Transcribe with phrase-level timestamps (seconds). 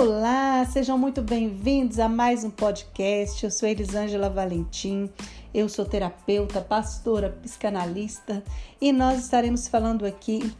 [0.00, 3.44] Olá, sejam muito bem-vindos a mais um podcast.
[3.44, 5.10] Eu sou Elisângela Valentim,
[5.52, 8.42] eu sou terapeuta, pastora, psicanalista
[8.80, 10.54] e nós estaremos falando aqui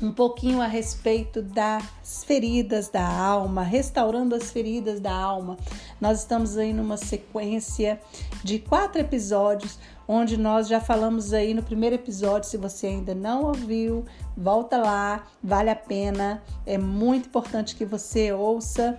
[0.00, 5.56] um pouquinho a respeito das feridas da alma, restaurando as feridas da alma.
[6.00, 8.00] Nós estamos aí numa sequência
[8.44, 12.48] de quatro episódios, onde nós já falamos aí no primeiro episódio.
[12.48, 14.04] Se você ainda não ouviu,
[14.36, 18.98] volta lá, vale a pena, é muito importante que você ouça.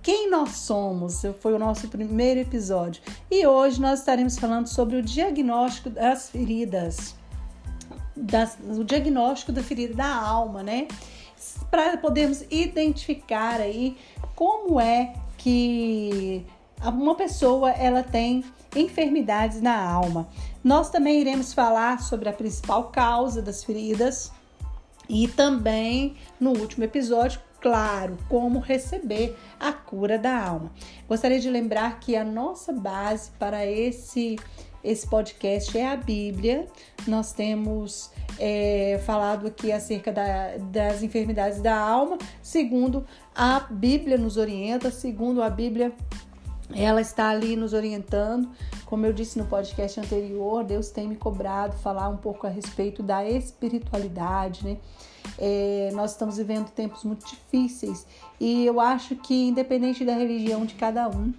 [0.00, 1.22] Quem nós somos?
[1.40, 3.02] Foi o nosso primeiro episódio.
[3.30, 7.17] E hoje nós estaremos falando sobre o diagnóstico das feridas
[8.76, 10.88] o diagnóstico da ferida da alma, né?
[11.70, 13.96] Para podermos identificar aí
[14.34, 16.44] como é que
[16.84, 18.44] uma pessoa ela tem
[18.74, 20.28] enfermidades na alma.
[20.62, 24.32] Nós também iremos falar sobre a principal causa das feridas
[25.08, 30.72] e também no último episódio, claro, como receber a cura da alma.
[31.08, 34.36] Gostaria de lembrar que a nossa base para esse
[34.82, 36.66] esse podcast é a Bíblia.
[37.06, 44.36] Nós temos é, falado aqui acerca da, das enfermidades da alma, segundo a Bíblia nos
[44.36, 45.92] orienta, segundo a Bíblia,
[46.74, 48.50] ela está ali nos orientando.
[48.84, 53.02] Como eu disse no podcast anterior, Deus tem me cobrado falar um pouco a respeito
[53.02, 54.78] da espiritualidade, né?
[55.38, 58.06] É, nós estamos vivendo tempos muito difíceis
[58.40, 61.32] e eu acho que, independente da religião de cada um,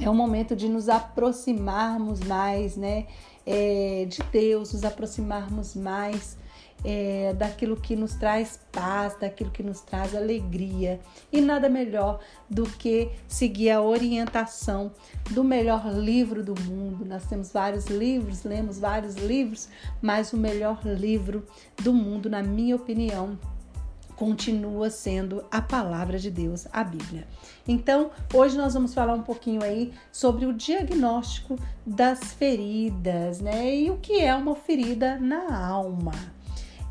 [0.00, 3.06] é um momento de nos aproximarmos mais, né?
[3.44, 6.36] É, de Deus, nos aproximarmos mais
[6.84, 11.00] é, daquilo que nos traz paz, daquilo que nos traz alegria.
[11.32, 14.92] E nada melhor do que seguir a orientação
[15.30, 17.04] do melhor livro do mundo.
[17.04, 19.68] Nós temos vários livros, lemos vários livros,
[20.00, 21.46] mas o melhor livro
[21.82, 23.38] do mundo, na minha opinião,
[24.22, 27.26] continua sendo a palavra de Deus, a Bíblia.
[27.66, 33.74] Então, hoje nós vamos falar um pouquinho aí sobre o diagnóstico das feridas, né?
[33.74, 36.12] E o que é uma ferida na alma.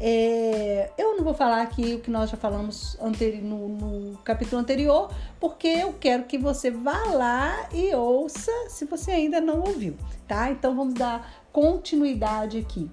[0.03, 2.97] É, eu não vou falar aqui o que nós já falamos
[3.43, 9.11] no, no, capítulo anterior, porque eu quero que você vá lá e ouça se você
[9.11, 9.95] ainda não ouviu,
[10.27, 10.49] tá?
[10.49, 12.89] Então vamos dar continuidade aqui.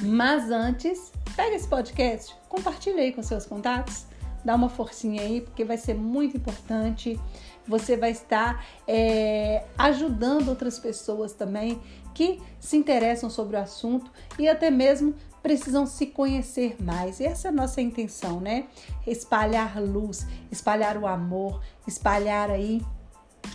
[0.00, 4.06] Mas antes, pega esse podcast, compartilhe aí com seus contatos,
[4.42, 7.20] dá uma forcinha aí, porque vai ser muito importante.
[7.68, 11.78] Você vai estar é, ajudando outras pessoas também
[12.14, 17.20] que se interessam sobre o assunto e até mesmo precisam se conhecer mais.
[17.20, 18.68] E essa é a nossa intenção, né?
[19.06, 22.82] Espalhar luz, espalhar o amor, espalhar aí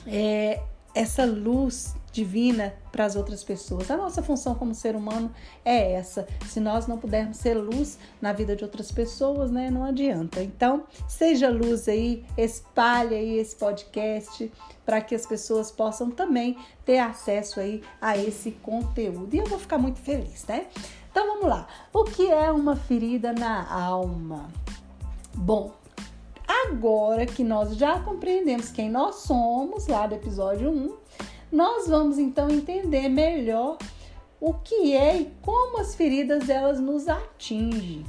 [0.08, 0.62] é,
[0.94, 3.92] essa luz divina para as outras pessoas.
[3.92, 5.30] A nossa função como ser humano
[5.66, 6.26] é essa.
[6.48, 10.42] Se nós não pudermos ser luz na vida de outras pessoas, né, não adianta.
[10.42, 14.50] Então, seja luz aí, espalhe aí esse podcast
[14.86, 19.36] para que as pessoas possam também ter acesso aí a esse conteúdo.
[19.36, 20.68] E eu vou ficar muito feliz, né?
[21.16, 21.66] Então vamos lá.
[21.94, 24.50] O que é uma ferida na alma?
[25.34, 25.72] Bom,
[26.46, 30.94] agora que nós já compreendemos quem nós somos, lá do episódio 1,
[31.54, 33.78] nós vamos então entender melhor
[34.42, 38.06] o que é e como as feridas elas nos atingem.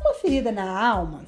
[0.00, 1.26] Uma ferida na alma,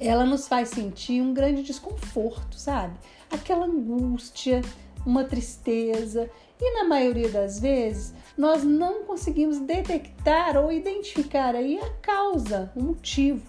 [0.00, 2.98] ela nos faz sentir um grande desconforto, sabe?
[3.30, 4.62] Aquela angústia,
[5.04, 11.90] uma tristeza, e na maioria das vezes nós não conseguimos detectar ou identificar aí a
[12.02, 13.42] causa, o motivo.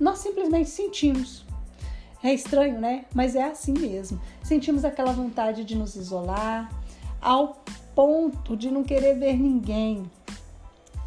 [0.00, 1.44] Nós simplesmente sentimos.
[2.22, 3.04] É estranho, né?
[3.14, 4.20] Mas é assim mesmo.
[4.42, 6.70] Sentimos aquela vontade de nos isolar,
[7.20, 7.62] ao
[7.94, 10.10] ponto de não querer ver ninguém,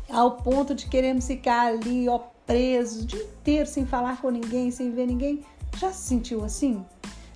[0.09, 4.71] ao ponto de queremos ficar ali, ó, presos o dia inteiro sem falar com ninguém,
[4.71, 5.43] sem ver ninguém.
[5.77, 6.85] Já se sentiu assim?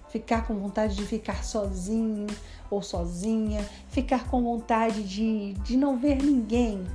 [0.10, 2.28] Ficar com vontade de ficar sozinho
[2.70, 6.86] ou sozinha, ficar com vontade de, de não ver ninguém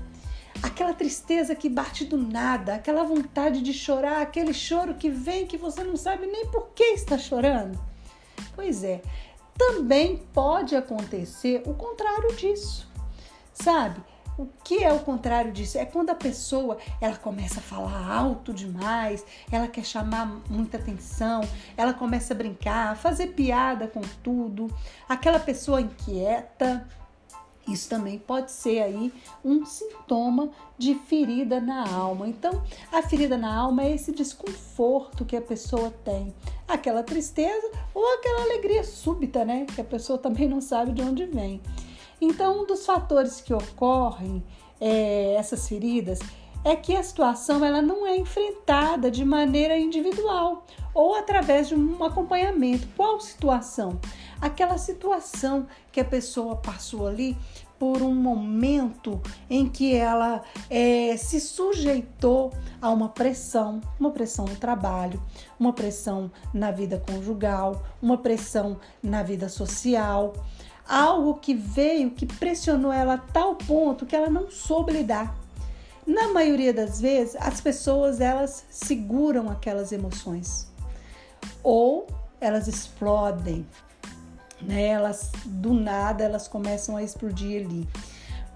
[0.62, 5.58] aquela tristeza que bate do nada, aquela vontade de chorar, aquele choro que vem que
[5.58, 7.78] você não sabe nem por que está chorando.
[8.54, 9.02] Pois é,
[9.56, 12.90] também pode acontecer o contrário disso,
[13.52, 14.00] sabe?
[14.36, 15.78] O que é o contrário disso?
[15.78, 21.40] É quando a pessoa ela começa a falar alto demais, ela quer chamar muita atenção,
[21.76, 24.68] ela começa a brincar, a fazer piada com tudo,
[25.08, 26.84] aquela pessoa inquieta,
[27.66, 29.12] isso também pode ser aí
[29.44, 32.28] um sintoma de ferida na alma.
[32.28, 36.34] Então, a ferida na alma é esse desconforto que a pessoa tem,
[36.68, 39.64] aquela tristeza ou aquela alegria súbita, né?
[39.64, 41.60] Que a pessoa também não sabe de onde vem.
[42.20, 44.42] Então, um dos fatores que ocorrem
[44.80, 46.18] é, essas feridas
[46.64, 50.64] é que a situação ela não é enfrentada de maneira individual
[50.94, 52.88] ou através de um acompanhamento.
[52.96, 54.00] Qual situação?
[54.40, 57.36] Aquela situação que a pessoa passou ali
[57.78, 59.20] por um momento
[59.50, 65.22] em que ela é, se sujeitou a uma pressão, uma pressão no trabalho,
[65.58, 70.32] uma pressão na vida conjugal, uma pressão na vida social,
[70.88, 75.34] algo que veio que pressionou ela a tal ponto que ela não soube lidar.
[76.06, 80.70] Na maioria das vezes, as pessoas elas seguram aquelas emoções
[81.62, 82.06] ou
[82.40, 83.66] elas explodem,
[84.60, 84.88] né?
[84.88, 87.88] Elas do nada elas começam a explodir ali.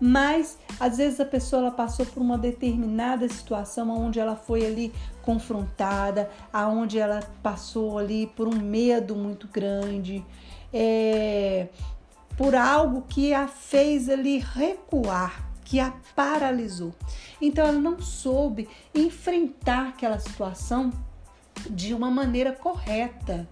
[0.01, 4.93] Mas às vezes a pessoa ela passou por uma determinada situação onde ela foi ali
[5.23, 10.25] confrontada, aonde ela passou ali por um medo muito grande,
[10.73, 11.69] é,
[12.39, 16.95] por algo que a fez ali recuar, que a paralisou.
[17.43, 20.93] Então ela não soube enfrentar aquela situação
[21.69, 23.49] de uma maneira correta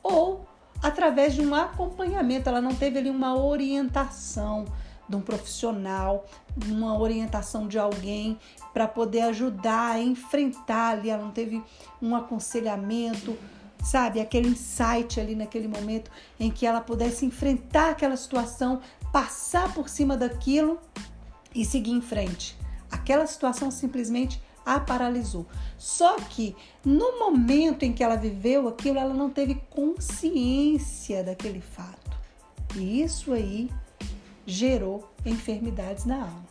[0.00, 0.46] ou
[0.80, 2.48] através de um acompanhamento.
[2.48, 4.64] Ela não teve ali uma orientação
[5.08, 6.24] de um profissional,
[6.68, 8.38] uma orientação de alguém
[8.72, 11.10] para poder ajudar a enfrentar ali.
[11.10, 11.60] Ela não teve
[12.00, 13.36] um aconselhamento,
[13.82, 14.20] sabe?
[14.20, 18.80] Aquele insight ali naquele momento em que ela pudesse enfrentar aquela situação,
[19.12, 20.78] passar por cima daquilo
[21.54, 22.56] e seguir em frente.
[22.90, 25.46] Aquela situação simplesmente a paralisou.
[25.78, 26.54] Só que
[26.84, 32.10] no momento em que ela viveu aquilo, ela não teve consciência daquele fato.
[32.76, 33.70] E isso aí
[34.46, 36.44] gerou enfermidades na alma.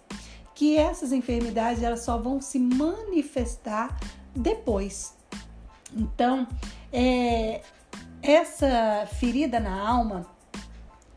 [0.55, 3.97] Que essas enfermidades elas só vão se manifestar
[4.35, 5.15] depois.
[5.95, 6.47] Então,
[6.91, 7.61] é,
[8.21, 10.25] essa ferida na alma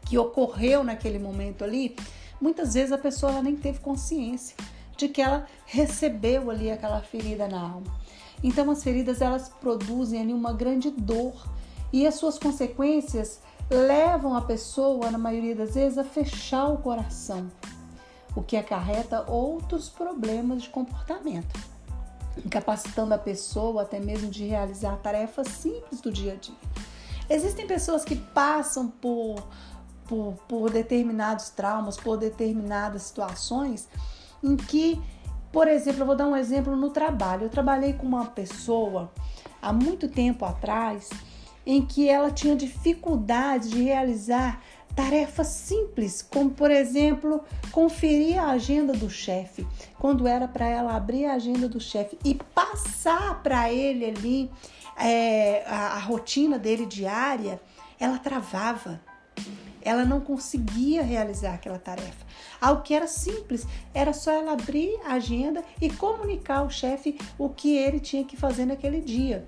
[0.06, 1.96] que ocorreu naquele momento ali,
[2.40, 4.56] muitas vezes a pessoa nem teve consciência
[4.96, 8.02] de que ela recebeu ali aquela ferida na alma.
[8.42, 11.46] Então as feridas elas produzem ali uma grande dor
[11.92, 13.40] e as suas consequências
[13.70, 17.48] levam a pessoa, na maioria das vezes, a fechar o coração,
[18.34, 21.58] o que acarreta outros problemas de comportamento,
[22.44, 26.54] incapacitando a pessoa até mesmo de realizar tarefas simples do dia a dia.
[27.28, 29.36] Existem pessoas que passam por,
[30.06, 33.88] por, por determinados traumas, por determinadas situações
[34.42, 35.00] em que,
[35.52, 37.44] por exemplo, eu vou dar um exemplo no trabalho.
[37.44, 39.10] Eu trabalhei com uma pessoa
[39.60, 41.10] há muito tempo atrás
[41.64, 44.60] em que ela tinha dificuldade de realizar
[44.94, 49.66] tarefas simples, como por exemplo, conferir a agenda do chefe,
[49.98, 54.50] quando era para ela abrir a agenda do chefe e passar para ele ali
[54.96, 57.60] é, a, a rotina dele diária,
[57.98, 59.00] ela travava
[59.84, 62.24] ela não conseguia realizar aquela tarefa.
[62.60, 67.48] Algo que era simples, era só ela abrir a agenda e comunicar ao chefe o
[67.48, 69.44] que ele tinha que fazer naquele dia.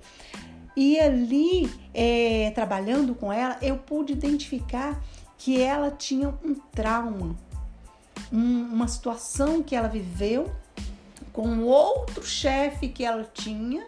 [0.75, 5.01] E ali, é, trabalhando com ela, eu pude identificar
[5.45, 7.35] que ela tinha um trauma,
[8.33, 10.51] um, uma situação que ela viveu
[11.31, 13.85] com outro chefe que ela tinha,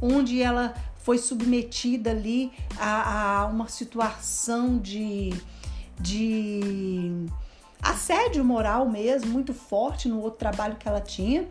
[0.00, 5.34] onde ela foi submetida ali a, a uma situação de
[5.98, 7.26] de
[7.82, 11.48] assédio moral mesmo, muito forte no outro trabalho que ela tinha.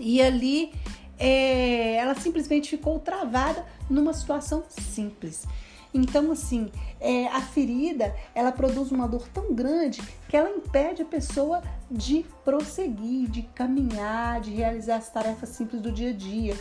[0.00, 0.72] E ali
[1.16, 5.46] é, ela simplesmente ficou travada numa situação simples.
[5.92, 11.06] Então, assim, é, a ferida ela produz uma dor tão grande que ela impede a
[11.06, 16.56] pessoa de prosseguir, de caminhar, de realizar as tarefas simples do dia a dia.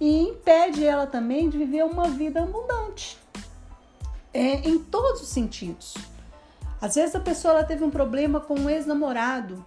[0.00, 3.18] E impede ela também de viver uma vida abundante,
[4.32, 5.94] é, em todos os sentidos.
[6.80, 9.62] Às vezes a pessoa ela teve um problema com um ex-namorado,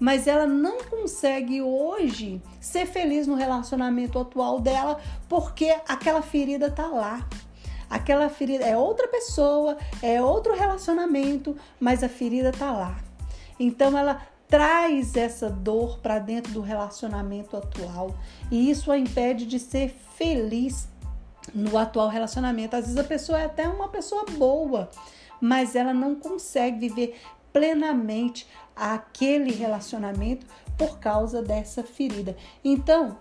[0.00, 6.88] mas ela não consegue hoje ser feliz no relacionamento atual dela porque aquela ferida tá
[6.88, 7.24] lá.
[7.92, 12.98] Aquela ferida é outra pessoa, é outro relacionamento, mas a ferida tá lá.
[13.60, 18.14] Então ela traz essa dor para dentro do relacionamento atual
[18.50, 20.88] e isso a impede de ser feliz
[21.54, 22.74] no atual relacionamento.
[22.74, 24.88] Às vezes a pessoa é até uma pessoa boa,
[25.38, 27.20] mas ela não consegue viver
[27.52, 30.46] plenamente aquele relacionamento
[30.78, 32.34] por causa dessa ferida.
[32.64, 33.18] Então,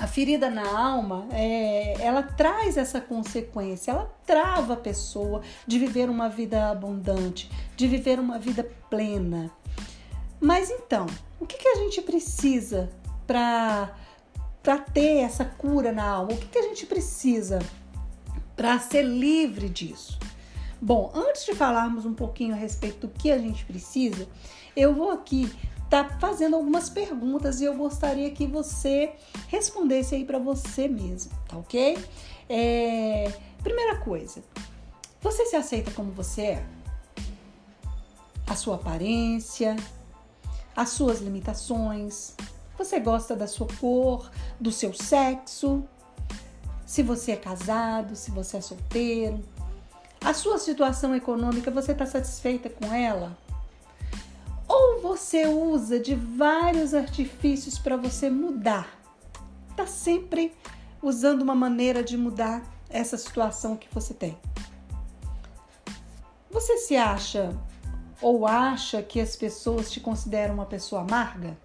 [0.00, 6.10] a ferida na alma, é, ela traz essa consequência, ela trava a pessoa de viver
[6.10, 9.50] uma vida abundante, de viver uma vida plena.
[10.40, 11.06] Mas então,
[11.40, 12.90] o que, que a gente precisa
[13.26, 13.90] para
[14.92, 16.32] ter essa cura na alma?
[16.32, 17.58] O que, que a gente precisa
[18.54, 20.18] para ser livre disso?
[20.80, 24.28] Bom, antes de falarmos um pouquinho a respeito do que a gente precisa,
[24.76, 25.50] eu vou aqui
[25.88, 29.12] tá fazendo algumas perguntas e eu gostaria que você
[29.48, 31.98] respondesse aí para você mesmo, tá ok?
[32.48, 34.42] É, primeira coisa,
[35.20, 36.66] você se aceita como você é?
[38.46, 39.76] A sua aparência,
[40.74, 42.34] as suas limitações,
[42.76, 45.84] você gosta da sua cor, do seu sexo,
[46.84, 49.42] se você é casado, se você é solteiro,
[50.20, 53.36] a sua situação econômica, você está satisfeita com ela?
[54.68, 59.00] Ou você usa de vários artifícios para você mudar?
[59.70, 60.52] Está sempre
[61.02, 64.36] usando uma maneira de mudar essa situação que você tem.
[66.50, 67.56] Você se acha
[68.20, 71.56] ou acha que as pessoas te consideram uma pessoa amarga?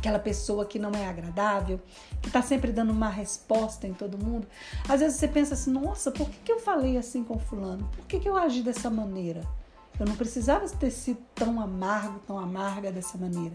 [0.00, 1.80] aquela pessoa que não é agradável,
[2.20, 4.46] que está sempre dando uma resposta em todo mundo.
[4.88, 7.88] Às vezes você pensa assim: nossa, por que, que eu falei assim com Fulano?
[7.94, 9.42] Por que, que eu agi dessa maneira?
[10.00, 13.54] Eu não precisava ter sido tão amargo, tão amarga dessa maneira.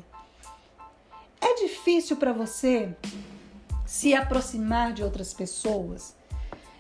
[1.41, 2.95] É difícil para você
[3.83, 6.15] se aproximar de outras pessoas?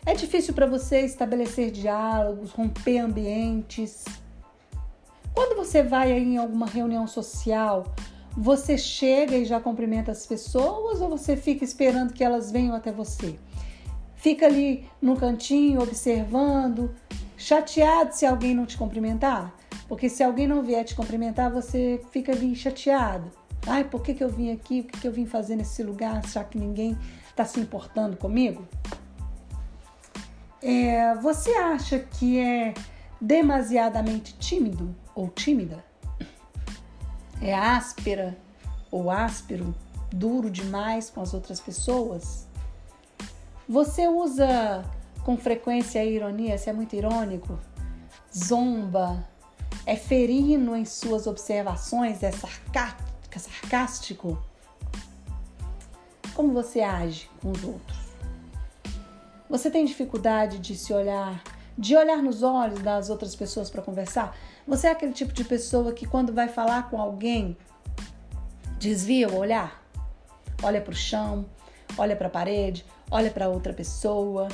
[0.05, 4.05] É difícil para você estabelecer diálogos, romper ambientes?
[5.33, 7.91] Quando você vai em alguma reunião social,
[8.37, 12.91] você chega e já cumprimenta as pessoas ou você fica esperando que elas venham até
[12.91, 13.39] você?
[14.15, 16.93] Fica ali no cantinho observando,
[17.37, 19.53] chateado se alguém não te cumprimentar?
[19.87, 23.31] Porque se alguém não vier te cumprimentar, você fica ali chateado.
[23.67, 24.81] Ai, por que, que eu vim aqui?
[24.81, 26.97] O que, que eu vim fazer nesse lugar, já que ninguém
[27.29, 28.67] está se importando comigo?
[30.61, 32.73] É, você acha que é
[33.19, 35.83] demasiadamente tímido ou tímida?
[37.41, 38.37] é áspera
[38.89, 39.75] ou áspero,
[40.11, 42.47] duro demais com as outras pessoas?
[43.67, 44.83] Você usa
[45.25, 47.59] com frequência a ironia, se é muito irônico?
[48.33, 49.27] Zomba?
[49.83, 52.21] É ferino em suas observações?
[52.21, 54.37] É sarcástico?
[56.35, 57.97] Como você age com os outros?
[59.49, 61.43] Você tem dificuldade de se olhar,
[61.75, 64.37] de olhar nos olhos das outras pessoas para conversar?
[64.67, 67.57] Você é aquele tipo de pessoa que quando vai falar com alguém,
[68.77, 69.83] desvia o olhar?
[70.61, 71.47] Olha para o chão,
[71.97, 74.47] olha para a parede, olha para outra pessoa.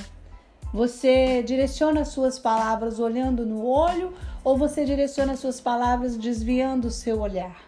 [0.73, 4.13] Você direciona as suas palavras olhando no olho
[4.43, 7.61] ou você direciona as suas palavras desviando o seu olhar?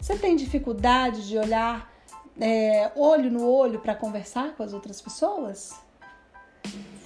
[0.00, 1.92] Você tem dificuldade de olhar
[2.40, 5.74] é, olho no olho para conversar com as outras pessoas?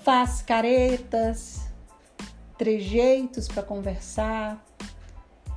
[0.02, 1.60] Faz caretas,
[2.56, 4.62] trejeitos para conversar,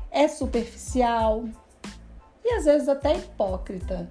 [0.09, 1.45] é superficial
[2.43, 4.09] e às vezes até hipócrita.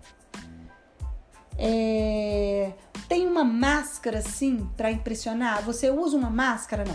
[1.56, 2.72] É,
[3.10, 5.64] tem uma máscara assim para impressionar?
[5.64, 6.84] Você usa uma máscara?
[6.84, 6.94] Não.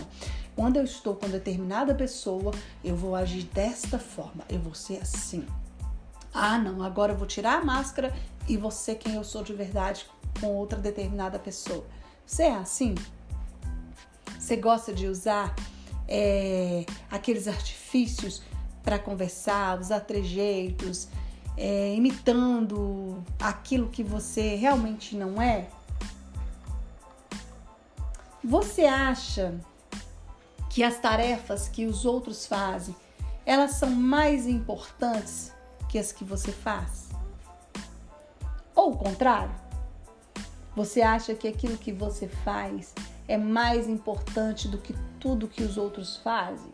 [0.56, 5.44] Quando eu estou com determinada pessoa, eu vou agir desta forma, eu vou ser assim.
[6.32, 8.16] Ah, não, agora eu vou tirar a máscara
[8.48, 10.06] e vou ser quem eu sou de verdade
[10.40, 11.84] com outra determinada pessoa.
[12.24, 12.94] Você é assim?
[14.38, 15.54] Você gosta de usar
[16.08, 18.40] é, aqueles artifícios
[18.82, 21.08] para conversar, usar trejeitos,
[21.58, 25.68] é, imitando aquilo que você realmente não é?
[28.48, 29.58] Você acha
[30.70, 32.94] que as tarefas que os outros fazem,
[33.44, 35.52] elas são mais importantes
[35.88, 37.08] que as que você faz?
[38.72, 39.52] Ou o contrário?
[40.76, 42.94] Você acha que aquilo que você faz
[43.26, 46.70] é mais importante do que tudo que os outros fazem?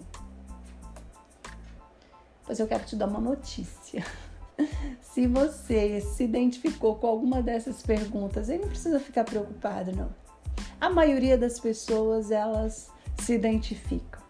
[2.44, 4.04] Pois eu quero te dar uma notícia.
[5.00, 10.21] Se você se identificou com alguma dessas perguntas, ele não precisa ficar preocupado, não.
[10.80, 14.20] A maioria das pessoas, elas se identificam.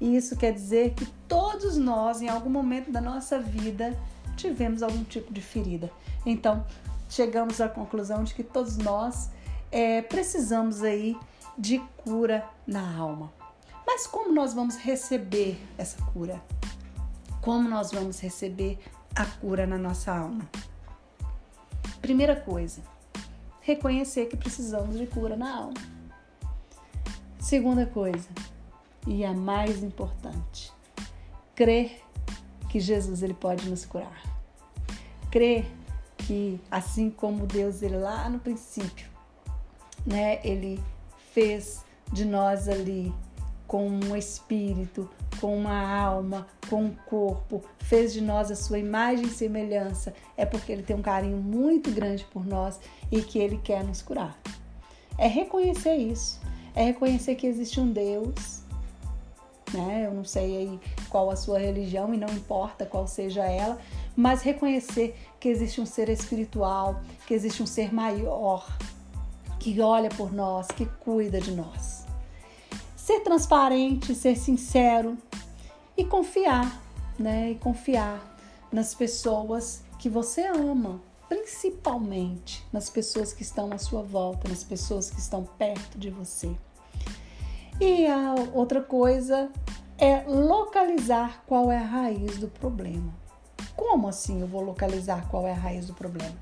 [0.00, 3.96] E isso quer dizer que todos nós, em algum momento da nossa vida,
[4.36, 5.90] tivemos algum tipo de ferida.
[6.24, 6.64] Então,
[7.08, 9.30] chegamos à conclusão de que todos nós
[9.70, 11.16] é, precisamos aí
[11.58, 13.30] de cura na alma.
[13.86, 16.40] Mas como nós vamos receber essa cura?
[17.42, 18.78] Como nós vamos receber
[19.14, 20.48] a cura na nossa alma?
[22.00, 22.80] Primeira coisa,
[23.60, 25.74] reconhecer que precisamos de cura na alma.
[27.38, 28.28] Segunda coisa,
[29.06, 30.72] e a mais importante,
[31.54, 32.02] crer
[32.68, 34.22] que Jesus ele pode nos curar.
[35.30, 35.66] Crer
[36.18, 39.08] que assim como Deus ele lá no princípio,
[40.06, 40.82] né, ele
[41.32, 43.12] fez de nós ali
[43.66, 45.08] com um espírito,
[45.40, 50.46] com uma alma, com um corpo, fez de nós a sua imagem e semelhança, é
[50.46, 52.78] porque ele tem um carinho muito grande por nós
[53.10, 54.38] e que ele quer nos curar.
[55.18, 56.40] É reconhecer isso,
[56.74, 58.60] é reconhecer que existe um Deus
[59.72, 60.06] né?
[60.06, 63.78] Eu não sei aí qual a sua religião e não importa qual seja ela,
[64.16, 68.66] mas reconhecer que existe um ser espiritual, que existe um ser maior,
[69.58, 72.04] que olha por nós, que cuida de nós.
[72.96, 75.16] Ser transparente, ser sincero
[76.00, 76.80] e confiar,
[77.18, 77.50] né?
[77.50, 78.18] E confiar
[78.72, 85.10] nas pessoas que você ama, principalmente nas pessoas que estão à sua volta, nas pessoas
[85.10, 86.56] que estão perto de você.
[87.78, 89.50] E a outra coisa
[89.98, 93.12] é localizar qual é a raiz do problema.
[93.76, 96.34] Como assim eu vou localizar qual é a raiz do problema?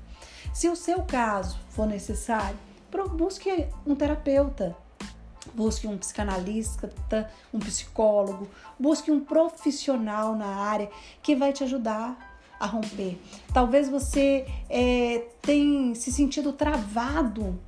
[0.53, 2.57] Se o seu caso for necessário,
[3.17, 4.75] busque um terapeuta,
[5.59, 6.89] busque um psicanalista,
[7.53, 8.47] um psicólogo,
[8.79, 10.89] busque um profissional na área
[11.21, 13.19] que vai te ajudar a romper.
[13.53, 17.59] Talvez você é, tenha se sentido travado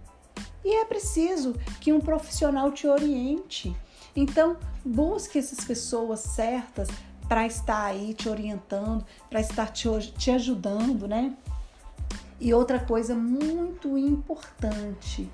[0.63, 3.75] e é preciso que um profissional te oriente.
[4.15, 4.55] Então,
[4.86, 6.88] busque essas pessoas certas
[7.27, 11.36] para estar aí te orientando, para estar te, te ajudando, né?
[12.39, 15.29] E outra coisa muito importante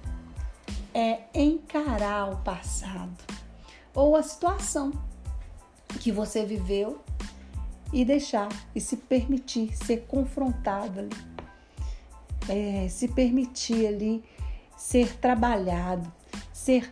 [0.97, 3.15] é encarar o passado
[3.93, 4.91] ou a situação
[5.99, 6.99] que você viveu
[7.93, 11.15] e deixar e se permitir ser confrontado ali,
[12.49, 14.23] é, se permitir ali
[14.75, 16.11] ser trabalhado,
[16.51, 16.91] ser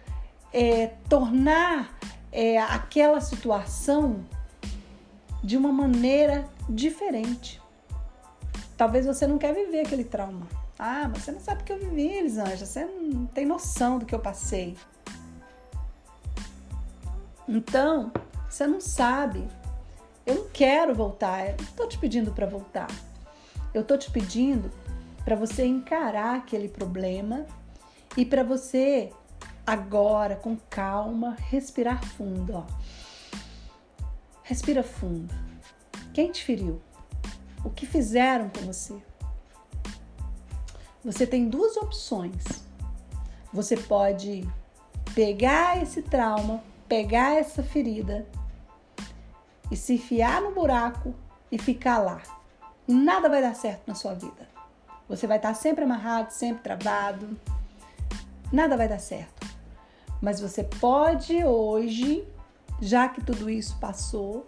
[0.54, 1.98] é, tornar
[2.32, 4.24] é, aquela situação
[5.44, 7.60] de uma maneira diferente.
[8.78, 10.65] Talvez você não quer viver aquele trauma.
[10.78, 12.66] Ah, mas você não sabe o que eu vivi, Elisângela.
[12.66, 14.78] Você não tem noção do que eu passei.
[17.48, 18.12] Então,
[18.50, 19.48] você não sabe.
[20.26, 21.48] Eu não quero voltar.
[21.48, 22.88] Eu não estou te pedindo para voltar.
[23.74, 24.72] Eu estou te pedindo
[25.24, 27.46] para você encarar aquele problema
[28.16, 29.12] e para você
[29.66, 32.66] agora, com calma, respirar fundo, ó.
[34.44, 35.34] Respira fundo.
[36.14, 36.80] Quem te feriu?
[37.64, 38.96] O que fizeram com você?
[41.06, 42.44] Você tem duas opções.
[43.54, 44.44] Você pode
[45.14, 48.26] pegar esse trauma, pegar essa ferida
[49.70, 51.14] e se enfiar no buraco
[51.52, 52.24] e ficar lá.
[52.88, 54.50] Nada vai dar certo na sua vida.
[55.08, 57.40] Você vai estar sempre amarrado, sempre travado,
[58.52, 59.48] nada vai dar certo.
[60.20, 62.28] Mas você pode hoje,
[62.82, 64.48] já que tudo isso passou,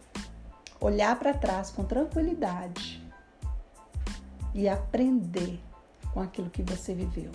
[0.81, 3.05] olhar para trás com tranquilidade
[4.55, 5.66] e aprender
[6.17, 7.31] com aquilo que você viveu.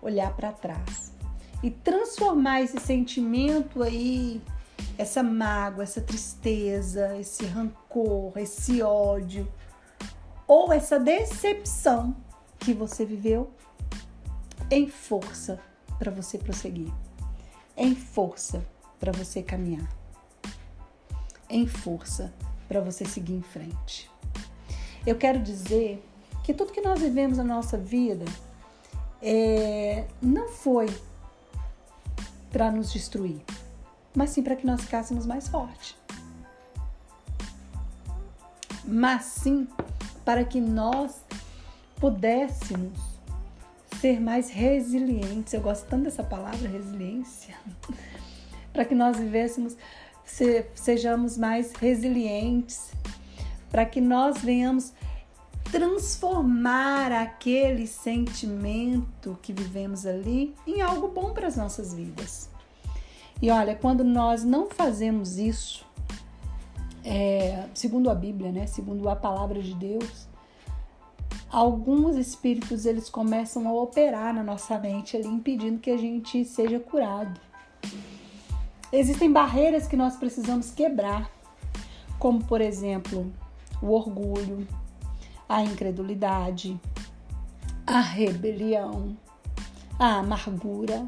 [0.00, 1.12] Olhar para trás
[1.62, 4.40] e transformar esse sentimento aí,
[4.96, 9.46] essa mágoa, essa tristeza, esse rancor, esse ódio
[10.46, 12.16] ou essa decepção
[12.58, 13.52] que você viveu
[14.70, 15.60] em força
[15.98, 16.90] para você prosseguir,
[17.76, 18.64] em força
[18.98, 19.86] para você caminhar,
[21.50, 22.32] em força
[22.66, 24.10] para você seguir em frente.
[25.06, 26.02] Eu quero dizer
[26.46, 28.24] que tudo que nós vivemos na nossa vida
[29.20, 30.86] é, não foi
[32.52, 33.40] para nos destruir,
[34.14, 35.96] mas sim para que nós ficássemos mais fortes.
[38.84, 39.66] Mas sim
[40.24, 41.20] para que nós
[41.96, 42.96] pudéssemos
[44.00, 45.52] ser mais resilientes.
[45.52, 47.56] Eu gosto tanto dessa palavra, resiliência.
[48.72, 49.76] para que nós vivêssemos,
[50.24, 52.92] se, sejamos mais resilientes,
[53.68, 54.92] para que nós venhamos
[55.70, 62.48] transformar aquele sentimento que vivemos ali em algo bom para as nossas vidas.
[63.40, 65.84] E olha, quando nós não fazemos isso,
[67.04, 70.26] é, segundo a Bíblia, né, segundo a palavra de Deus,
[71.50, 76.80] alguns espíritos eles começam a operar na nossa mente ali, impedindo que a gente seja
[76.80, 77.40] curado.
[78.92, 81.30] Existem barreiras que nós precisamos quebrar,
[82.18, 83.30] como por exemplo
[83.82, 84.66] o orgulho,
[85.48, 86.78] a incredulidade,
[87.86, 89.16] a rebelião,
[89.98, 91.06] a amargura,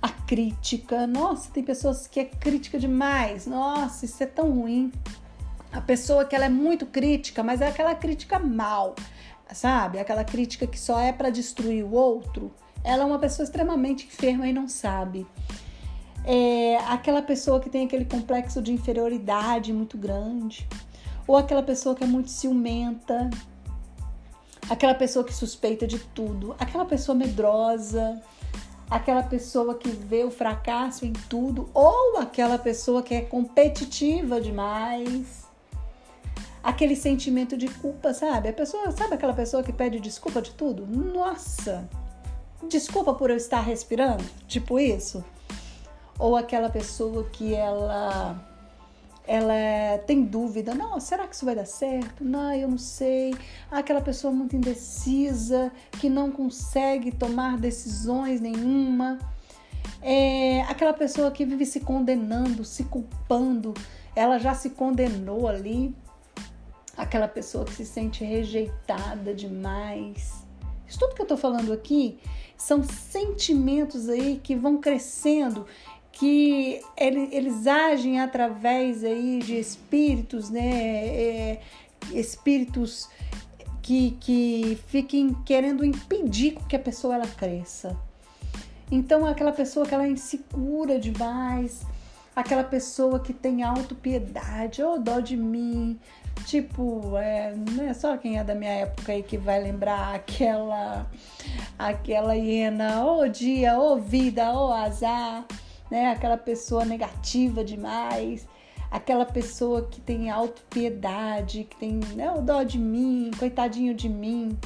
[0.00, 1.06] a crítica.
[1.06, 3.46] Nossa, tem pessoas que é crítica demais.
[3.46, 4.90] Nossa, isso é tão ruim.
[5.72, 8.94] A pessoa que ela é muito crítica, mas é aquela crítica mal,
[9.52, 9.98] sabe?
[9.98, 12.52] Aquela crítica que só é para destruir o outro.
[12.84, 15.26] Ela é uma pessoa extremamente enferma e não sabe.
[16.24, 20.68] É aquela pessoa que tem aquele complexo de inferioridade muito grande
[21.26, 23.30] ou aquela pessoa que é muito ciumenta,
[24.68, 28.22] aquela pessoa que suspeita de tudo, aquela pessoa medrosa,
[28.90, 35.42] aquela pessoa que vê o fracasso em tudo, ou aquela pessoa que é competitiva demais.
[36.62, 38.48] Aquele sentimento de culpa, sabe?
[38.48, 40.86] A pessoa, sabe aquela pessoa que pede desculpa de tudo?
[40.86, 41.88] Nossa!
[42.68, 45.24] Desculpa por eu estar respirando, tipo isso.
[46.18, 48.51] ou aquela pessoa que ela
[49.26, 52.24] ela tem dúvida, não, será que isso vai dar certo?
[52.24, 53.34] Não, eu não sei.
[53.70, 59.18] Aquela pessoa muito indecisa, que não consegue tomar decisões nenhuma.
[60.00, 63.72] É aquela pessoa que vive se condenando, se culpando,
[64.16, 65.94] ela já se condenou ali.
[66.96, 70.44] Aquela pessoa que se sente rejeitada demais.
[70.86, 72.18] Isso tudo que eu tô falando aqui
[72.54, 75.66] são sentimentos aí que vão crescendo
[76.22, 80.70] que eles agem através aí de espíritos, né?
[80.70, 81.60] É,
[82.12, 83.08] espíritos
[83.82, 87.98] que, que fiquem querendo impedir que a pessoa ela cresça.
[88.88, 91.84] Então, aquela pessoa que ela é insegura demais,
[92.36, 95.98] aquela pessoa que tem autopiedade, oh, dó de mim.
[96.46, 101.04] Tipo, é, não é só quem é da minha época aí que vai lembrar aquela
[101.76, 105.44] aquela hiena, ô oh, dia, ô oh, vida, ô azar
[105.92, 106.10] né?
[106.10, 108.48] Aquela pessoa negativa demais,
[108.90, 114.58] aquela pessoa que tem autopiedade, que tem né, o dó de mim, coitadinho de mim,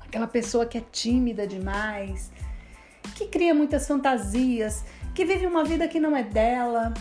[0.00, 2.32] aquela pessoa que é tímida demais,
[3.14, 6.92] que cria muitas fantasias, que vive uma vida que não é dela,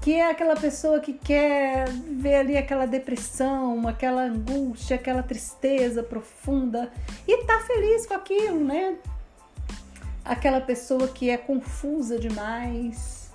[0.00, 6.90] que é aquela pessoa que quer ver ali aquela depressão, aquela angústia, aquela tristeza profunda
[7.28, 8.96] e tá feliz com aquilo, né?
[10.24, 13.30] Aquela pessoa que é confusa demais,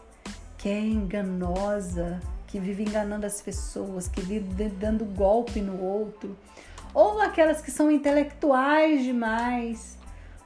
[0.58, 6.38] que é enganosa, que vive enganando as pessoas, que vive dando golpe no outro,
[6.94, 9.98] ou aquelas que são intelectuais demais,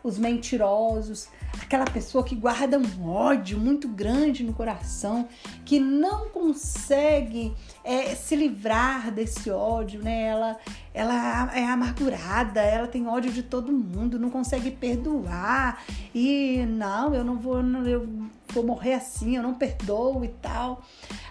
[0.03, 1.29] os mentirosos,
[1.71, 5.29] aquela pessoa que guarda um ódio muito grande no coração,
[5.63, 10.23] que não consegue é, se livrar desse ódio, né?
[10.23, 10.57] Ela,
[10.93, 15.81] ela é amargurada, ela tem ódio de todo mundo, não consegue perdoar
[16.13, 18.05] e não, eu não vou, eu
[18.49, 20.83] vou morrer assim, eu não perdoo e tal.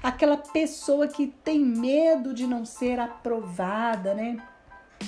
[0.02, 4.42] Aquela pessoa que tem medo de não ser aprovada, né?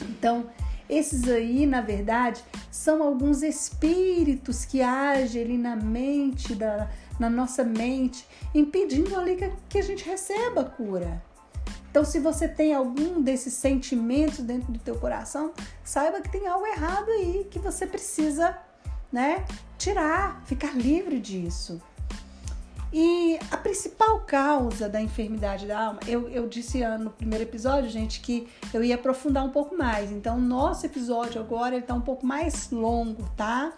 [0.02, 0.46] Então,
[0.92, 7.64] esses aí, na verdade, são alguns espíritos que agem ali na mente, da, na nossa
[7.64, 11.22] mente, impedindo ali que, que a gente receba a cura.
[11.90, 15.52] Então, se você tem algum desses sentimentos dentro do teu coração,
[15.84, 18.56] saiba que tem algo errado aí que você precisa,
[19.10, 19.44] né,
[19.76, 21.80] tirar, ficar livre disso.
[22.92, 28.20] E a principal causa da enfermidade da alma, eu, eu disse no primeiro episódio, gente,
[28.20, 30.12] que eu ia aprofundar um pouco mais.
[30.12, 33.72] Então, nosso episódio agora ele tá um pouco mais longo, tá?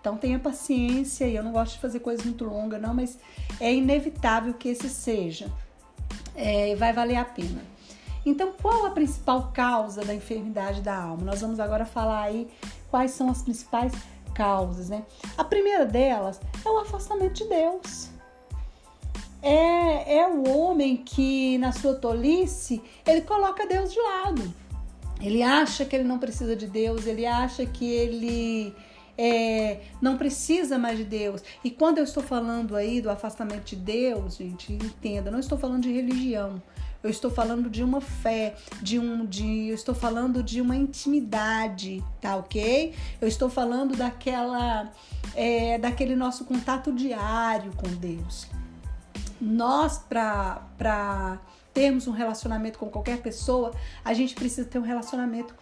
[0.00, 3.18] Então tenha paciência, e eu não gosto de fazer coisas muito longas, não, mas
[3.60, 5.48] é inevitável que esse seja.
[6.34, 7.62] É, vai valer a pena.
[8.24, 11.24] Então, qual a principal causa da enfermidade da alma?
[11.24, 12.48] Nós vamos agora falar aí
[12.90, 13.92] quais são as principais
[14.34, 15.04] causas, né?
[15.38, 18.15] A primeira delas é o afastamento de Deus
[19.46, 24.52] é, é o homem que, na sua tolice, ele coloca Deus de lado.
[25.20, 28.74] Ele acha que ele não precisa de Deus, ele acha que ele
[29.16, 31.44] é, não precisa mais de Deus.
[31.62, 35.84] E quando eu estou falando aí do afastamento de Deus, gente, entenda, não estou falando
[35.84, 36.60] de religião.
[37.00, 42.02] Eu estou falando de uma fé, de um, de, eu estou falando de uma intimidade,
[42.20, 42.94] tá ok?
[43.20, 44.90] Eu estou falando daquela,
[45.36, 48.48] é, daquele nosso contato diário com Deus
[49.40, 51.38] nós, para
[51.72, 53.72] termos um relacionamento com qualquer pessoa,
[54.04, 55.54] a gente precisa ter um relacionamento,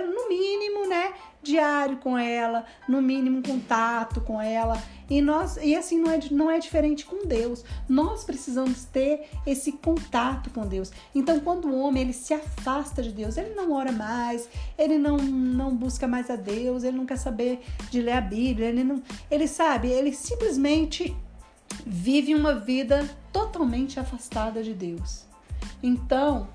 [0.00, 4.80] no mínimo, né, diário com ela, no mínimo contato com ela.
[5.10, 7.64] E nós, e assim não é, não é diferente com Deus.
[7.88, 10.90] Nós precisamos ter esse contato com Deus.
[11.14, 15.18] Então, quando o homem ele se afasta de Deus, ele não ora mais, ele não,
[15.18, 19.02] não busca mais a Deus, ele não quer saber de ler a Bíblia, ele não,
[19.30, 21.14] ele sabe, ele simplesmente
[21.86, 25.24] vive uma vida totalmente afastada de Deus.
[25.82, 26.48] Então,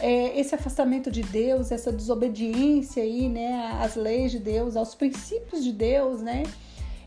[0.00, 5.62] é, esse afastamento de Deus, essa desobediência aí, né, às leis de Deus, aos princípios
[5.62, 6.44] de Deus, né,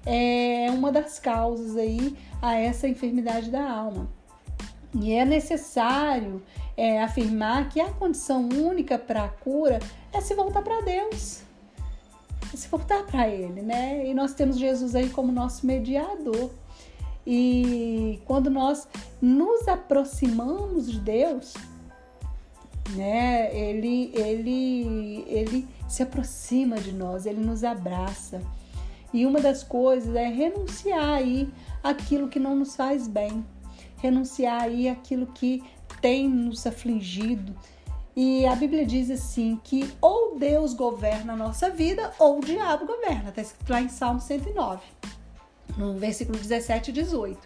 [0.06, 4.08] é uma das causas aí a essa enfermidade da alma.
[4.94, 6.42] E é necessário
[6.78, 9.80] é, afirmar que a condição única para a cura
[10.14, 11.42] é se voltar para Deus,
[12.54, 14.08] é se voltar para Ele, né?
[14.08, 16.50] E nós temos Jesus aí como nosso mediador.
[17.26, 18.88] E quando nós
[19.20, 21.54] nos aproximamos de Deus,
[22.96, 28.42] né, ele, ele, ele se aproxima de nós, ele nos abraça.
[29.12, 31.50] E uma das coisas é renunciar aí
[31.82, 33.44] aquilo que não nos faz bem,
[33.98, 35.64] renunciar aí aquilo que
[36.02, 37.56] tem nos afligido.
[38.16, 42.86] E a Bíblia diz assim que ou Deus governa a nossa vida ou o diabo
[42.86, 43.30] governa.
[43.30, 44.82] Está escrito lá em Salmo 109
[45.78, 47.40] no versículo 17 e 18.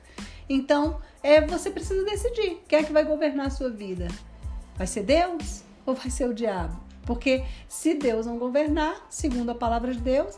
[0.50, 4.08] Então, é, você precisa decidir quem é que vai governar a sua vida.
[4.76, 6.80] Vai ser Deus ou vai ser o diabo?
[7.06, 10.38] Porque se Deus não governar, segundo a palavra de Deus,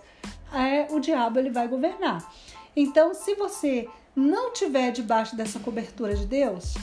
[0.54, 2.30] é, o diabo ele vai governar.
[2.76, 6.74] Então, se você não tiver debaixo dessa cobertura de Deus,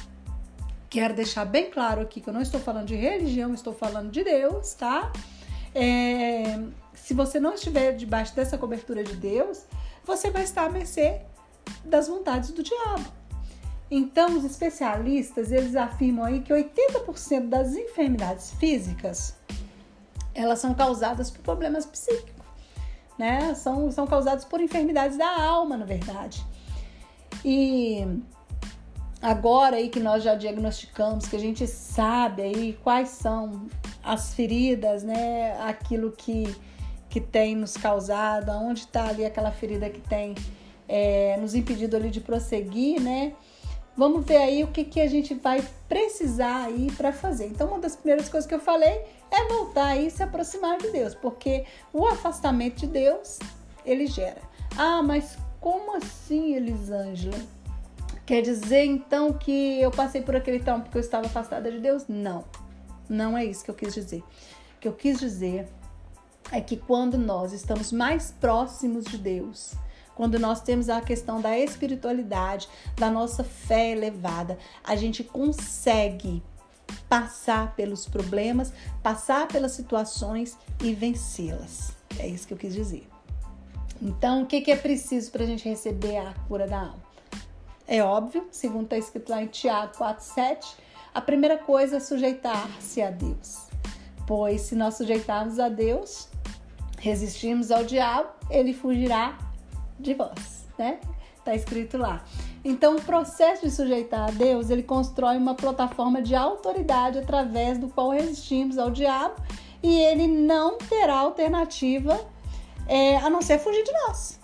[0.88, 4.25] quero deixar bem claro aqui que eu não estou falando de religião, estou falando de
[4.25, 5.12] Deus, tá?
[5.75, 6.59] É,
[6.94, 9.64] se você não estiver debaixo dessa cobertura de Deus,
[10.09, 11.21] você vai estar à mercê
[11.85, 13.05] das vontades do diabo.
[13.90, 19.37] Então, os especialistas, eles afirmam aí que 80% das enfermidades físicas,
[20.35, 22.44] elas são causadas por problemas psíquicos,
[23.18, 23.55] né?
[23.55, 26.44] São, são causadas por enfermidades da alma, na verdade.
[27.44, 28.07] E
[29.21, 33.68] agora aí que nós já diagnosticamos, que a gente sabe aí quais são
[34.03, 35.59] as feridas, né?
[35.62, 36.55] Aquilo que,
[37.09, 40.35] que tem nos causado, onde está ali aquela ferida que tem
[40.88, 43.35] é, nos impedido ali de prosseguir, né?
[43.97, 47.47] Vamos ver aí o que, que a gente vai precisar aí para fazer.
[47.47, 50.90] Então, uma das primeiras coisas que eu falei é voltar aí e se aproximar de
[50.90, 53.38] Deus, porque o afastamento de Deus
[53.85, 54.40] ele gera.
[54.77, 57.38] Ah, mas como assim, Elisângela?
[58.25, 62.05] Quer dizer então que eu passei por aquele tempo porque eu estava afastada de Deus?
[62.07, 62.44] Não,
[63.09, 64.23] não é isso que eu quis dizer.
[64.77, 65.66] O que eu quis dizer
[66.50, 69.74] é que quando nós estamos mais próximos de Deus,
[70.14, 76.42] quando nós temos a questão da espiritualidade, da nossa fé elevada, a gente consegue
[77.08, 81.92] passar pelos problemas, passar pelas situações e vencê-las.
[82.18, 83.08] É isso que eu quis dizer.
[84.00, 87.08] Então, o que, é preciso para a gente receber a cura da alma?
[87.87, 90.74] É óbvio, segundo está escrito lá em Tiago 4,7,
[91.14, 93.66] a primeira coisa é sujeitar-se a Deus.
[94.26, 96.28] Pois se nós sujeitarmos a Deus,
[96.98, 99.38] resistirmos ao diabo, ele fugirá
[99.98, 100.98] de vós, né?
[101.37, 102.24] Está escrito lá.
[102.64, 107.88] Então, o processo de sujeitar a Deus, ele constrói uma plataforma de autoridade através do
[107.88, 109.37] qual resistimos ao diabo
[109.82, 112.20] e ele não terá alternativa
[112.87, 114.38] é, a não ser fugir de nós.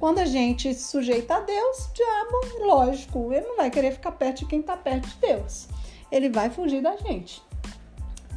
[0.00, 4.12] Quando a gente se sujeita a Deus, o diabo, lógico, ele não vai querer ficar
[4.12, 5.68] perto de quem está perto de Deus.
[6.10, 7.42] Ele vai fugir da gente.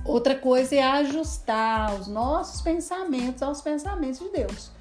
[0.03, 4.71] Outra coisa é ajustar os nossos pensamentos aos pensamentos de Deus.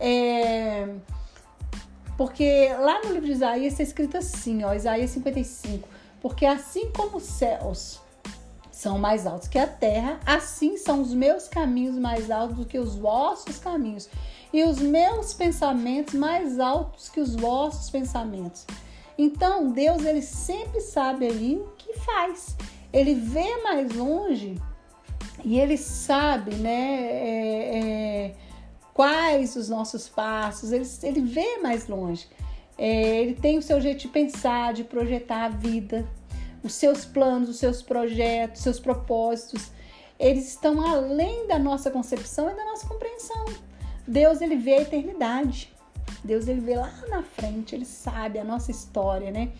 [0.00, 0.88] É...
[2.16, 5.88] Porque lá no livro de Isaías está escrito assim, ó, Isaías 55.
[6.20, 8.00] Porque assim como os céus
[8.70, 12.78] são mais altos que a terra, assim são os meus caminhos mais altos do que
[12.78, 14.08] os vossos caminhos,
[14.52, 18.66] e os meus pensamentos mais altos que os vossos pensamentos.
[19.16, 22.56] Então, Deus ele sempre sabe ali o que faz.
[22.94, 24.54] Ele vê mais longe
[25.44, 28.34] e ele sabe, né, é, é,
[28.94, 30.70] quais os nossos passos.
[30.70, 32.28] Ele, ele vê mais longe.
[32.78, 36.06] É, ele tem o seu jeito de pensar, de projetar a vida,
[36.62, 39.72] os seus planos, os seus projetos, os seus propósitos.
[40.16, 43.44] Eles estão além da nossa concepção e da nossa compreensão.
[44.06, 45.74] Deus ele vê a eternidade.
[46.22, 49.50] Deus ele vê lá na frente, ele sabe a nossa história, né?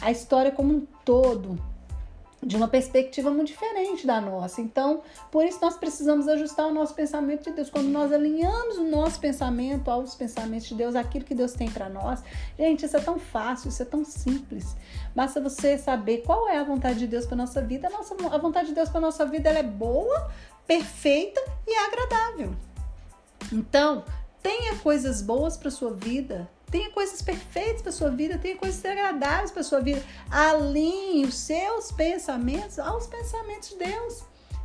[0.00, 1.58] A história como um todo,
[2.42, 4.60] de uma perspectiva muito diferente da nossa.
[4.60, 7.68] Então, por isso nós precisamos ajustar o nosso pensamento de Deus.
[7.68, 11.88] Quando nós alinhamos o nosso pensamento aos pensamentos de Deus, aquilo que Deus tem para
[11.88, 12.22] nós,
[12.56, 14.76] gente, isso é tão fácil, isso é tão simples.
[15.14, 17.88] Basta você saber qual é a vontade de Deus para nossa vida.
[17.88, 20.30] A, nossa, a vontade de Deus para nossa vida é boa,
[20.66, 22.54] perfeita e agradável.
[23.52, 24.04] Então,
[24.42, 29.50] tenha coisas boas para sua vida, tenha coisas perfeitas para sua vida, tenha coisas agradáveis
[29.50, 30.02] para sua vida.
[30.30, 34.22] Alinhe os seus pensamentos aos pensamentos de Deus,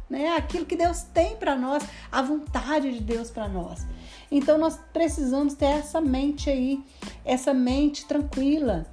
[0.09, 0.35] né?
[0.35, 3.85] Aquilo que Deus tem para nós, a vontade de Deus para nós.
[4.31, 6.83] Então nós precisamos ter essa mente aí,
[7.23, 8.85] essa mente tranquila,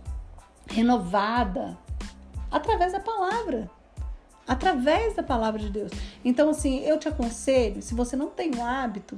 [0.66, 1.78] renovada,
[2.50, 3.70] através da palavra
[4.50, 5.92] através da palavra de Deus.
[6.24, 9.16] Então, assim, eu te aconselho, se você não tem o hábito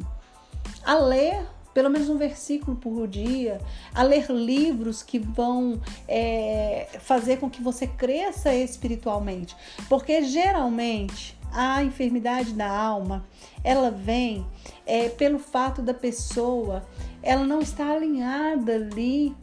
[0.84, 1.42] a ler
[1.74, 3.60] pelo menos um versículo por dia,
[3.94, 9.56] a ler livros que vão é, fazer com que você cresça espiritualmente,
[9.88, 13.24] porque geralmente a enfermidade da alma
[13.62, 14.46] ela vem
[14.86, 16.84] é, pelo fato da pessoa
[17.22, 19.34] ela não estar alinhada ali,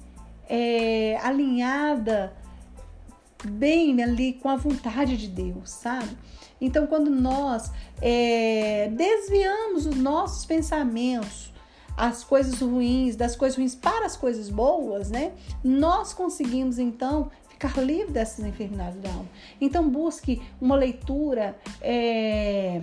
[0.49, 2.33] é, alinhada
[3.45, 6.09] bem ali com a vontade de Deus, sabe?
[6.59, 11.53] Então, quando nós é, desviamos os nossos pensamentos,
[11.99, 15.33] as coisas ruins, das coisas ruins para as coisas boas, né?
[15.61, 19.27] Nós conseguimos então ficar livre dessas enfermidades da alma.
[19.59, 21.59] Então, busque uma leitura.
[21.81, 22.81] É,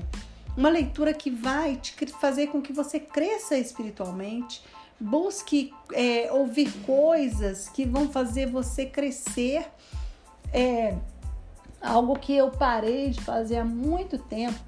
[0.54, 4.62] uma leitura que vai te fazer com que você cresça espiritualmente,
[5.00, 9.66] busque é, ouvir coisas que vão fazer você crescer.
[10.52, 10.94] É,
[11.80, 14.58] algo que eu parei de fazer há muito tempo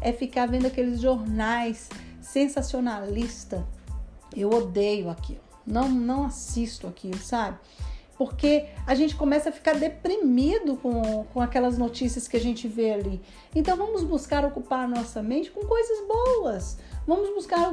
[0.00, 1.88] é ficar vendo aqueles jornais
[2.20, 3.66] sensacionalista.
[4.40, 5.40] Eu odeio aquilo.
[5.66, 7.58] Não, não assisto aquilo, sabe?
[8.18, 12.92] porque a gente começa a ficar deprimido com, com aquelas notícias que a gente vê
[12.92, 13.22] ali.
[13.54, 16.78] Então vamos buscar ocupar nossa mente com coisas boas.
[17.06, 17.72] Vamos buscar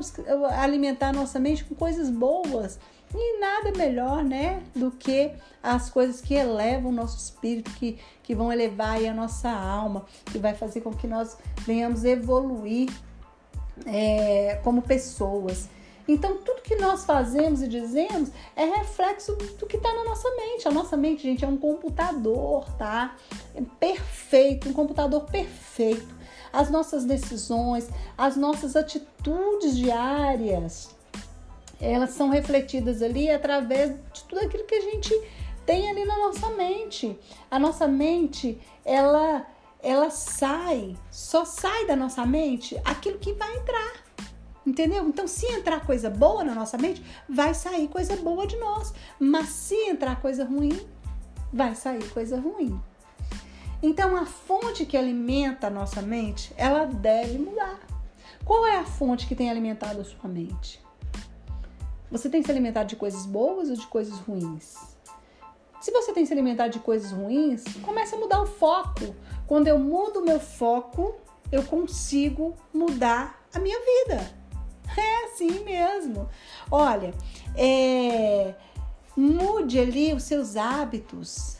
[0.62, 2.80] alimentar nossa mente com coisas boas.
[3.14, 5.32] E nada melhor, né, do que
[5.64, 10.38] as coisas que elevam o nosso espírito, que, que vão elevar a nossa alma, que
[10.38, 12.90] vai fazer com que nós venhamos evoluir
[13.86, 15.70] é, como pessoas.
[16.08, 20.68] Então, tudo que nós fazemos e dizemos é reflexo do que está na nossa mente.
[20.68, 23.16] A nossa mente, gente, é um computador, tá?
[23.56, 26.16] É perfeito, um computador perfeito.
[26.54, 30.96] As nossas decisões, as nossas atitudes diárias,
[31.82, 35.14] elas são refletidas ali através de tudo aquilo que a gente
[35.66, 37.20] tem ali na nossa mente.
[37.50, 39.46] A nossa mente, ela
[39.82, 44.05] ela sai, só sai da nossa mente aquilo que vai entrar.
[44.66, 45.08] Entendeu?
[45.08, 48.94] Então, se entrar coisa boa na nossa mente, vai sair coisa boa de nós.
[49.20, 50.80] Mas se entrar coisa ruim,
[51.54, 52.80] vai sair coisa ruim.
[53.82, 57.80] Então, a fonte que alimenta a nossa mente, ela deve mudar.
[58.44, 60.84] Qual é a fonte que tem alimentado a sua mente?
[62.10, 64.96] Você tem se alimentado de coisas boas ou de coisas ruins?
[65.82, 69.16] Se você tem se alimentado de coisas ruins, comece a mudar o foco.
[69.46, 71.16] Quando eu mudo o meu foco,
[71.52, 74.45] eu consigo mudar a minha vida.
[74.98, 76.30] É assim mesmo.
[76.70, 77.14] Olha,
[77.56, 78.54] é,
[79.16, 81.58] mude ali os seus hábitos,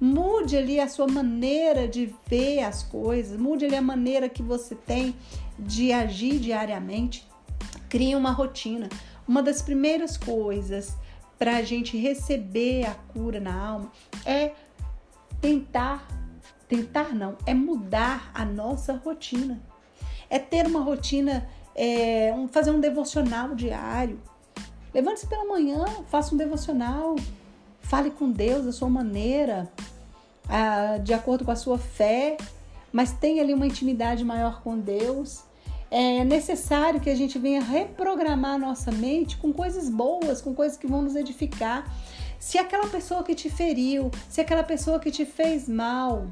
[0.00, 4.74] mude ali a sua maneira de ver as coisas, mude ali a maneira que você
[4.74, 5.14] tem
[5.58, 7.26] de agir diariamente.
[7.88, 8.88] Crie uma rotina.
[9.26, 10.96] Uma das primeiras coisas
[11.38, 13.92] para a gente receber a cura na alma
[14.24, 14.52] é
[15.40, 16.06] tentar,
[16.68, 19.62] tentar não, é mudar a nossa rotina.
[20.30, 24.20] É ter uma rotina é, um, fazer um devocional diário.
[24.94, 27.16] Levante-se pela manhã, faça um devocional,
[27.80, 29.70] fale com Deus da sua maneira,
[30.48, 32.36] ah, de acordo com a sua fé,
[32.92, 35.44] mas tenha ali uma intimidade maior com Deus.
[35.90, 40.76] É necessário que a gente venha reprogramar a nossa mente com coisas boas, com coisas
[40.76, 41.84] que vão nos edificar.
[42.38, 46.26] Se aquela pessoa que te feriu, se aquela pessoa que te fez mal,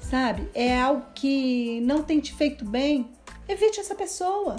[0.00, 3.10] sabe, é algo que não tem te feito bem,
[3.48, 4.56] Evite essa pessoa.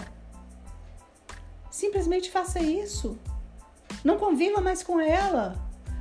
[1.72, 3.18] Simplesmente faça isso.
[4.04, 5.56] Não conviva mais com ela.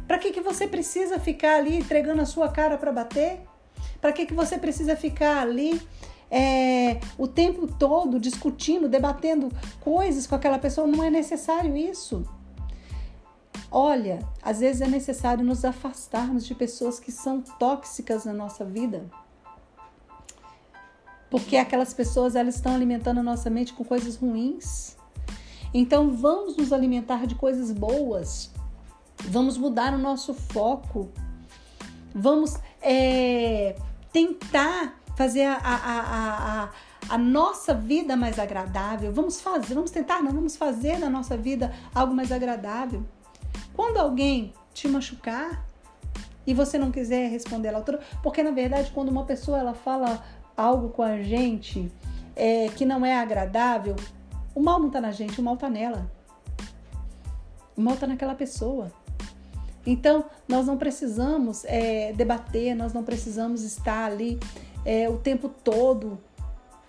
[0.07, 3.41] Para que, que você precisa ficar ali entregando a sua cara para bater?
[4.01, 5.81] Para que, que você precisa ficar ali
[6.31, 10.87] é, o tempo todo discutindo, debatendo coisas com aquela pessoa?
[10.87, 12.29] Não é necessário isso.
[13.71, 19.11] Olha, às vezes é necessário nos afastarmos de pessoas que são tóxicas na nossa vida
[21.35, 24.97] porque aquelas pessoas elas estão alimentando a nossa mente com coisas ruins.
[25.75, 28.53] Então vamos nos alimentar de coisas boas,
[29.19, 31.11] vamos mudar o nosso foco,
[32.15, 33.75] vamos é,
[34.13, 36.71] tentar fazer a, a, a,
[37.09, 39.13] a, nossa vida mais agradável.
[39.13, 43.05] Vamos fazer, vamos tentar, não vamos fazer na nossa vida algo mais agradável.
[43.73, 45.67] Quando alguém te machucar
[46.47, 50.23] e você não quiser responder à altura, porque na verdade quando uma pessoa ela fala
[50.57, 51.91] algo com a gente
[52.37, 53.97] é, que não é agradável,
[54.55, 56.11] o mal não está na gente, o mal está nela.
[57.77, 58.93] O mal está naquela pessoa.
[59.87, 64.39] Então, nós não precisamos é, debater, nós não precisamos estar ali
[64.85, 66.19] é, o tempo todo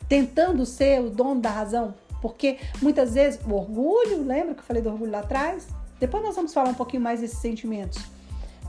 [0.08, 4.82] tentando ser o dono da razão, porque muitas vezes o orgulho, lembra que eu falei
[4.82, 5.68] do orgulho lá atrás?
[6.00, 8.04] Depois nós vamos falar um pouquinho mais desses sentimentos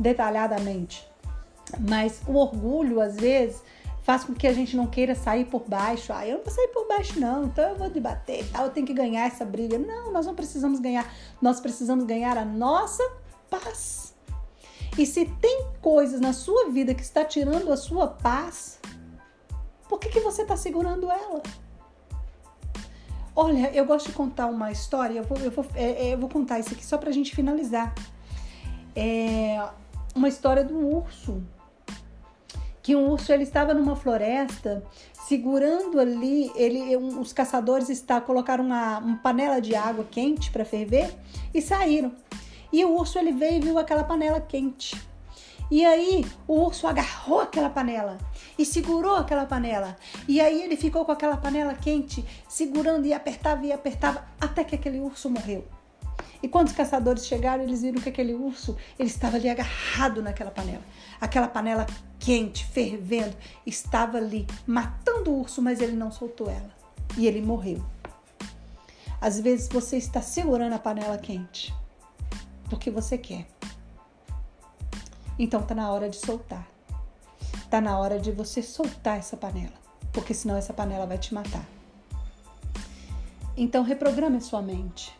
[0.01, 1.07] detalhadamente.
[1.79, 3.63] Mas o orgulho, às vezes,
[4.07, 6.13] faz com que a gente não queira sair por baixo.
[6.13, 8.63] Ah, eu não vou sair por baixo, não, então eu vou debater, tá?
[8.63, 9.77] eu tenho que ganhar essa briga.
[9.77, 13.03] Não, nós não precisamos ganhar, nós precisamos ganhar a nossa
[13.51, 14.15] paz.
[14.97, 18.79] E se tem coisas na sua vida que está tirando a sua paz,
[19.89, 21.43] por que, que você está segurando ela?
[23.35, 26.29] Olha, eu gosto de contar uma história, eu vou, eu vou, é, é eu vou
[26.29, 27.93] contar isso aqui só para a gente finalizar.
[28.95, 29.69] É
[30.15, 31.43] uma história do urso
[32.87, 34.81] que um urso ele estava numa floresta
[35.27, 40.65] segurando ali, ele, um, os caçadores está, colocaram uma, uma panela de água quente para
[40.65, 41.13] ferver
[41.53, 42.13] e saíram.
[42.73, 44.95] E o urso ele veio e viu aquela panela quente.
[45.69, 48.19] E aí o urso agarrou aquela panela
[48.57, 49.97] e segurou aquela panela.
[50.29, 54.77] E aí ele ficou com aquela panela quente, segurando e apertava e apertava até que
[54.77, 55.67] aquele urso morreu.
[56.47, 60.53] E quando os caçadores chegaram, eles viram que aquele urso ele estava ali agarrado naquela
[60.53, 60.85] panela.
[61.21, 61.85] Aquela panela
[62.21, 63.37] quente, fervendo,
[63.67, 66.71] estava ali matando o urso, mas ele não soltou ela.
[67.19, 67.85] E ele morreu.
[69.21, 71.75] Às vezes você está segurando a panela quente
[72.71, 73.45] porque você quer.
[75.37, 76.65] Então tá na hora de soltar.
[77.69, 79.75] Tá na hora de você soltar essa panela,
[80.13, 81.67] porque senão essa panela vai te matar.
[83.57, 85.13] Então reprograme a sua mente.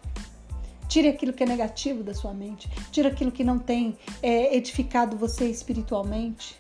[0.97, 2.71] Tire aquilo que é negativo da sua mente.
[2.91, 6.59] Tire aquilo que não tem é, edificado você espiritualmente.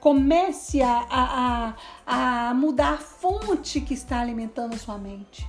[0.00, 1.74] Comece a, a,
[2.04, 5.46] a, a mudar a fonte que está alimentando a sua mente.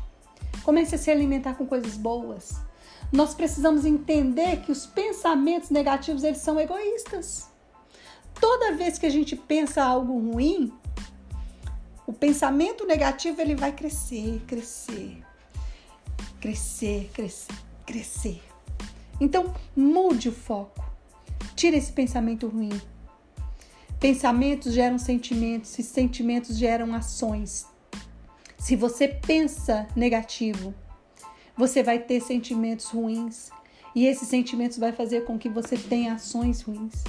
[0.61, 2.61] Comece a se alimentar com coisas boas.
[3.11, 7.49] Nós precisamos entender que os pensamentos negativos eles são egoístas.
[8.39, 10.71] Toda vez que a gente pensa algo ruim,
[12.05, 15.23] o pensamento negativo ele vai crescer, crescer,
[16.39, 18.39] crescer, crescer, crescer.
[19.19, 20.85] Então, mude o foco.
[21.55, 22.79] Tire esse pensamento ruim.
[23.99, 27.65] Pensamentos geram sentimentos e sentimentos geram ações.
[28.59, 30.71] Se você pensa negativo,
[31.57, 33.49] você vai ter sentimentos ruins
[33.95, 37.03] e esses sentimentos vai fazer com que você tenha ações ruins.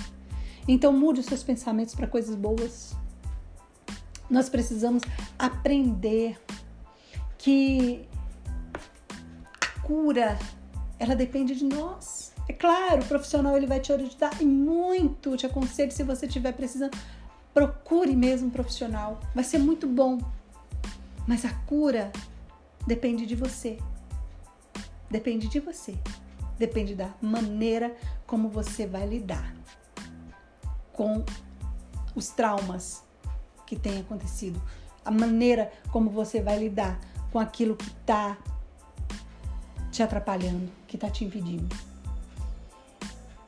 [0.66, 2.96] Então mude os seus pensamentos para coisas boas.
[4.30, 5.02] Nós precisamos
[5.38, 6.40] aprender
[7.36, 8.08] que
[9.60, 10.38] a cura
[11.00, 12.32] ela depende de nós.
[12.46, 15.36] É claro, o profissional ele vai te ajudar e muito.
[15.36, 16.96] Te aconselho se você estiver precisando,
[17.54, 19.18] procure mesmo um profissional.
[19.34, 20.18] Vai ser muito bom.
[21.26, 22.12] Mas a cura
[22.86, 23.78] depende de você.
[25.10, 25.96] Depende de você.
[26.58, 27.96] Depende da maneira
[28.26, 29.54] como você vai lidar
[30.92, 31.24] com
[32.14, 33.02] os traumas
[33.66, 34.60] que têm acontecido,
[35.04, 37.00] a maneira como você vai lidar
[37.32, 38.36] com aquilo que está
[39.90, 41.68] te atrapalhando, que está te impedindo.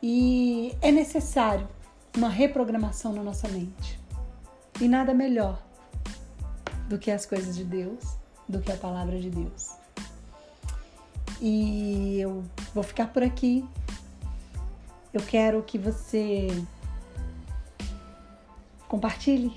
[0.00, 1.68] E é necessário
[2.16, 4.00] uma reprogramação na nossa mente.
[4.80, 5.60] E nada melhor
[6.88, 8.16] do que as coisas de Deus,
[8.48, 9.70] do que a palavra de Deus.
[11.40, 13.68] E eu vou ficar por aqui.
[15.12, 16.46] Eu quero que você
[18.88, 19.52] compartilhe,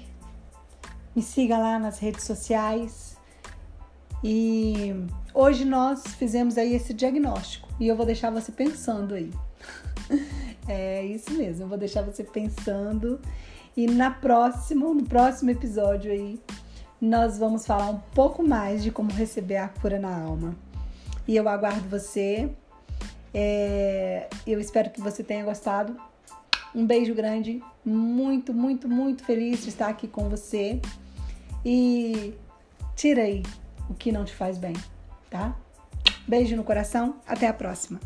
[1.15, 3.04] me siga lá nas redes sociais.
[4.23, 4.93] E
[5.33, 9.31] hoje nós fizemos aí esse diagnóstico e eu vou deixar você pensando aí.
[10.67, 13.19] É isso mesmo, eu vou deixar você pensando
[13.77, 16.39] e na próxima, no próximo episódio aí,
[16.99, 20.55] nós vamos falar um pouco mais de como receber a cura na alma
[21.27, 22.49] e eu aguardo você.
[23.33, 25.95] É, eu espero que você tenha gostado.
[26.73, 30.79] Um beijo grande, muito, muito, muito feliz de estar aqui com você.
[31.65, 32.33] E
[32.95, 33.43] tira aí
[33.89, 34.73] o que não te faz bem,
[35.29, 35.55] tá?
[36.27, 37.99] Beijo no coração, até a próxima.